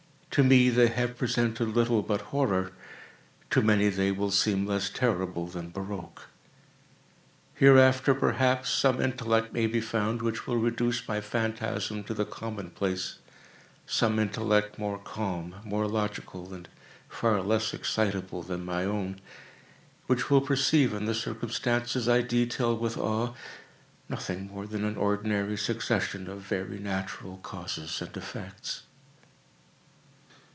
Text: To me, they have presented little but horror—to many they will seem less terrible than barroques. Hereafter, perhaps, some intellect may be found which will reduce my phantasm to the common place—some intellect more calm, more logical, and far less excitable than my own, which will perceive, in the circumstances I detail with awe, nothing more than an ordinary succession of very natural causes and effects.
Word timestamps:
To 0.35 0.45
me, 0.45 0.69
they 0.69 0.87
have 0.87 1.17
presented 1.17 1.75
little 1.75 2.01
but 2.01 2.21
horror—to 2.31 3.61
many 3.61 3.89
they 3.89 4.13
will 4.13 4.31
seem 4.31 4.65
less 4.65 4.89
terrible 4.89 5.45
than 5.45 5.71
barroques. 5.73 6.21
Hereafter, 7.55 8.13
perhaps, 8.15 8.69
some 8.69 9.01
intellect 9.01 9.51
may 9.51 9.67
be 9.67 9.81
found 9.81 10.21
which 10.21 10.47
will 10.47 10.55
reduce 10.55 11.05
my 11.05 11.19
phantasm 11.19 12.05
to 12.05 12.13
the 12.13 12.23
common 12.23 12.69
place—some 12.69 14.19
intellect 14.19 14.79
more 14.79 14.99
calm, 14.99 15.55
more 15.65 15.85
logical, 15.85 16.53
and 16.53 16.69
far 17.09 17.41
less 17.41 17.73
excitable 17.73 18.41
than 18.41 18.63
my 18.63 18.85
own, 18.85 19.19
which 20.07 20.29
will 20.29 20.39
perceive, 20.39 20.93
in 20.93 21.07
the 21.07 21.13
circumstances 21.13 22.07
I 22.07 22.21
detail 22.21 22.77
with 22.77 22.97
awe, 22.97 23.33
nothing 24.07 24.47
more 24.47 24.65
than 24.65 24.85
an 24.85 24.95
ordinary 24.95 25.57
succession 25.57 26.29
of 26.29 26.39
very 26.39 26.79
natural 26.79 27.35
causes 27.43 28.01
and 28.01 28.15
effects. 28.15 28.83